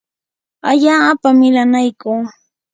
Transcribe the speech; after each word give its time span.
allaapa 0.69 1.29
milanaykuu. 1.39 2.21